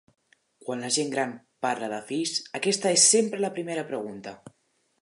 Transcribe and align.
Quan 0.63 0.79
la 0.85 0.89
gent 0.95 1.11
gran 1.15 1.35
parla 1.67 1.91
de 1.93 2.01
fills 2.09 2.35
aquesta 2.61 2.95
és 2.99 3.07
sempre 3.13 3.45
la 3.47 3.53
primera 3.61 3.87
pregunta. 3.93 4.37